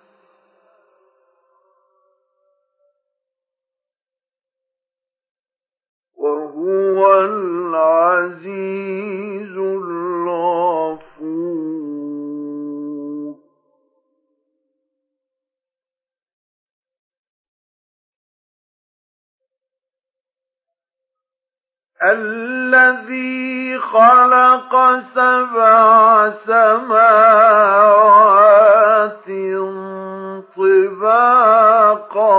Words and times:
وهو 6.21 6.99
العزيز 7.21 8.61
الغفور. 9.57 11.01
الذي 22.03 23.79
خلق 23.79 24.99
سبع 25.15 26.29
سماوات 26.29 27.51
طباقا 30.57 32.31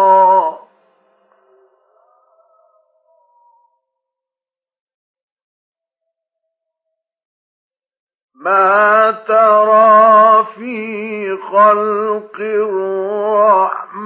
ما 8.43 9.11
ترى 9.11 10.45
في 10.55 11.37
خلق 11.37 12.37
الرحمن 12.41 14.03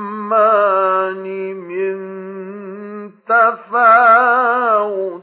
من 1.57 1.97
تفاوت؟ 3.29 5.23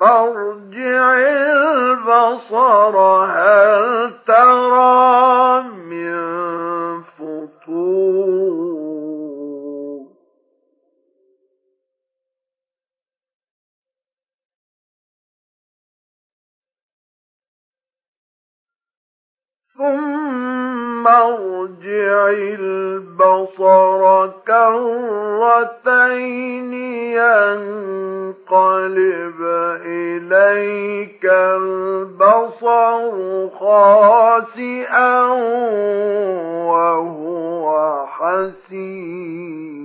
فارجع 0.00 1.18
البصر 1.18 2.96
هل 3.24 4.12
ترى 4.26 5.62
من 5.62 6.65
ثم 19.78 21.06
ارجع 21.06 22.28
البصر 22.58 24.30
كرتين 24.46 25.92
ينقلب 28.32 29.40
إليك 29.86 31.24
البصر 31.24 33.12
خاسئا 33.48 35.22
وهو 36.64 38.06
حسين 38.06 39.75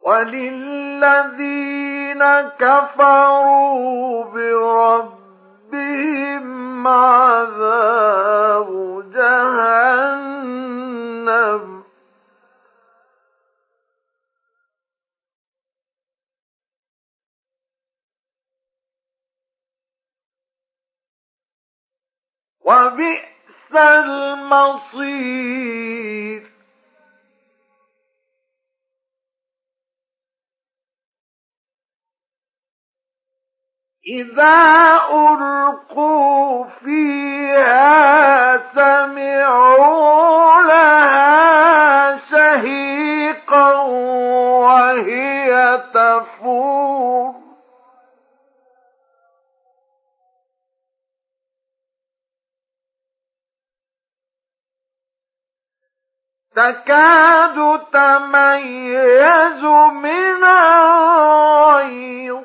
وللذين 0.02 2.24
كفروا 2.60 4.24
بربهم 4.24 5.28
عذاب 6.88 8.95
جهنم. 9.16 10.76
وبئس 22.66 23.76
المصير. 23.76 25.36
إذا 34.08 35.00
ألقوا 35.12 36.66
فيها 36.66 38.58
سمعوا 38.58 40.62
لها 40.62 42.18
شهيقا 42.18 43.82
وهي 44.62 45.82
تفور. 45.94 47.36
تكاد 56.56 57.80
تميز 57.94 59.64
من 59.94 60.44
الغيظ. 60.44 62.45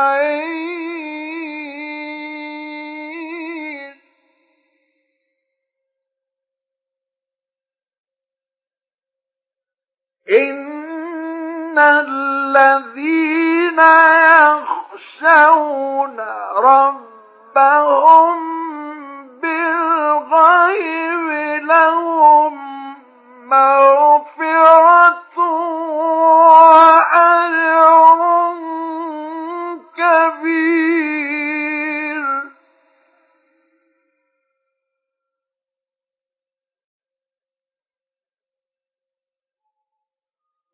عليه 0.00 0.69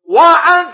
وعد 0.07 0.67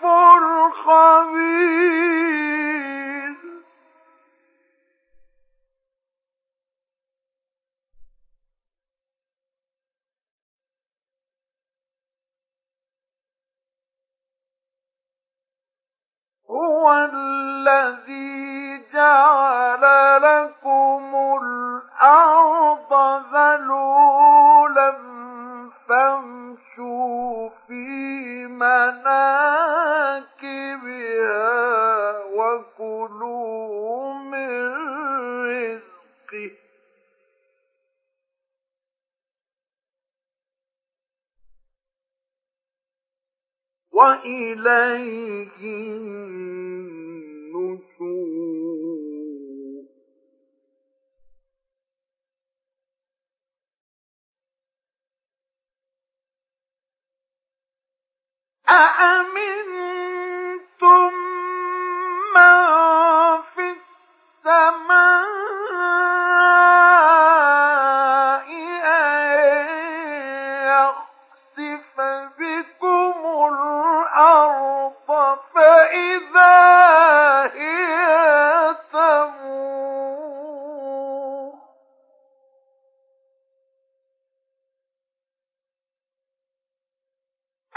الخبير. 0.05 1.87
هو 16.49 16.93
الذي 16.93 18.83
جعل 18.93 19.26
أأمنتم 58.69 59.86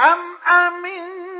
أم 0.01 0.19
أمنتم 0.49 1.40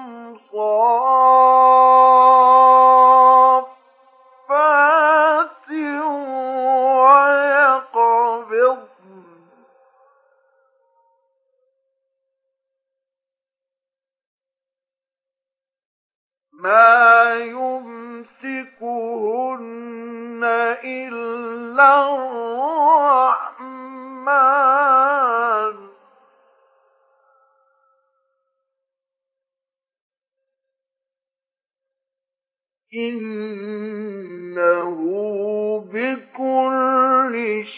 صافات 0.51 0.61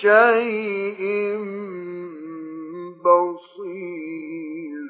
شيء 0.01 1.37
بصير. 3.05 4.89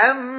أمن 0.00 0.37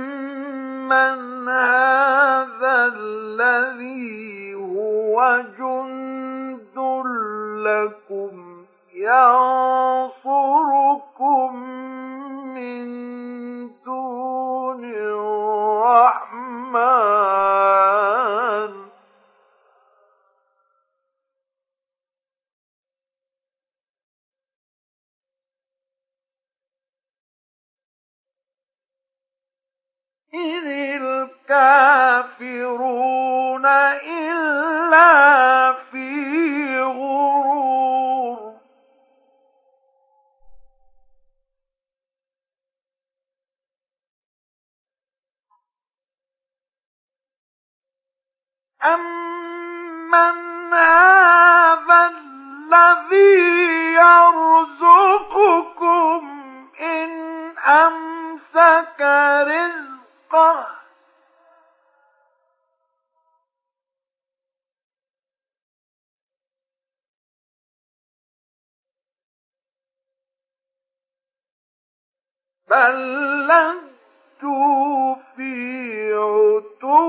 لجوا 73.47 75.15
في 75.35 76.13
عتو 76.13 76.99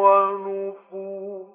ونفور 0.00 1.46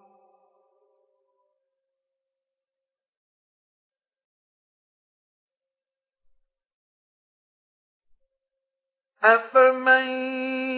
أفمن 9.24 10.08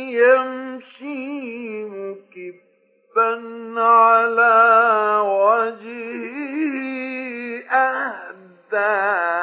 يمشي 0.10 1.84
مكبا 1.84 3.32
على 3.82 4.56
وجهه 5.24 6.84
أهدى 7.72 9.43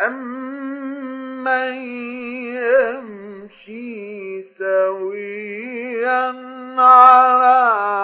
أمن 0.00 1.74
يمشي 2.54 4.42
سويا 4.58 6.34
على 6.78 8.03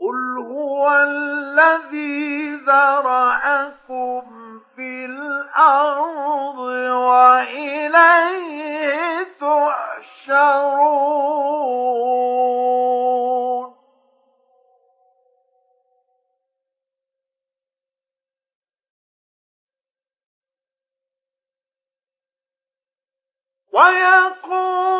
قل 0.00 0.38
هو 0.38 0.92
الذي 0.92 2.54
ذرأكم 2.54 4.22
في 4.76 5.04
الأرض 5.04 6.58
وإليه 7.08 8.20
تحشرون 9.40 10.90
ويقولون 23.72 24.99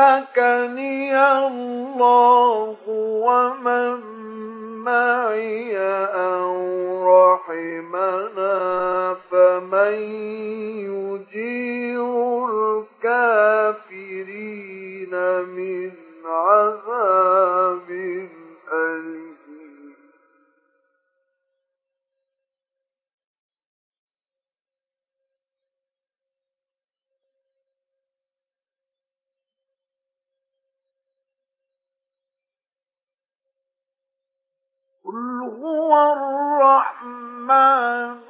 أهلكني 0.00 1.12
الله 1.28 2.76
ومن 2.88 4.00
معي 4.84 5.78
أو 6.08 6.56
رحمنا 7.04 8.56
فمن 9.30 9.92
يجير 10.88 12.29
قل 35.10 35.50
هو 35.62 35.92
الرحمن 36.62 38.29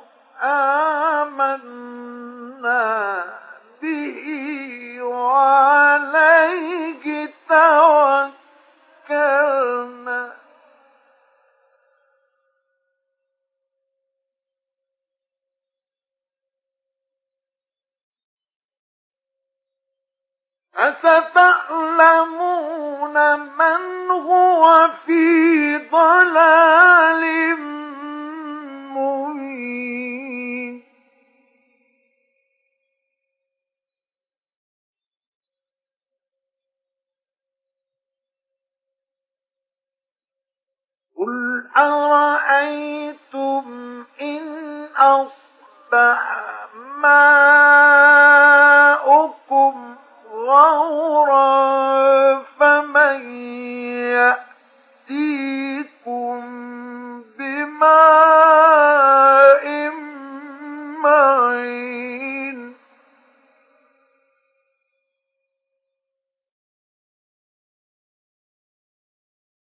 أرأيتم 41.81 43.65
إن 44.21 44.45
أصبح 44.97 46.21
ما 46.97 47.50